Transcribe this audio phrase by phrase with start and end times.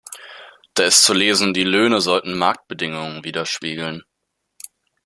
[0.73, 4.01] Da ist zu lesen, die Löhne sollten Marktbedingungen widerspiegeln.